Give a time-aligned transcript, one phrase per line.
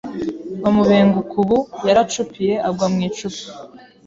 [0.63, 1.57] Bamubenguka Ubu
[1.87, 3.45] yaracupiye agwa mu icupa